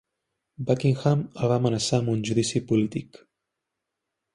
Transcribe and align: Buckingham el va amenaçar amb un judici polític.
Buckingham 0.69 1.21
el 1.43 1.53
va 1.53 1.59
amenaçar 1.63 2.01
amb 2.03 2.13
un 2.17 2.27
judici 2.31 2.67
polític. 2.73 3.25